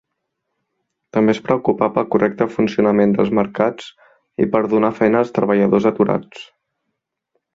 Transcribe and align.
També 1.17 1.33
es 1.35 1.41
preocupà 1.49 1.89
pel 1.97 2.07
correcte 2.15 2.47
funcionament 2.53 3.13
dels 3.17 3.31
mercats 3.41 3.91
i 4.45 4.49
per 4.57 4.63
donar 4.73 4.93
feina 5.01 5.21
als 5.25 5.35
treballadors 5.39 5.89
aturats. 5.93 6.49